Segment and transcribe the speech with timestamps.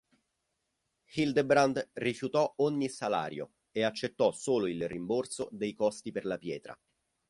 [1.13, 6.75] Hildebrand rifiutò ogni salario e accettò solo il rimborso dei costi per la pietra.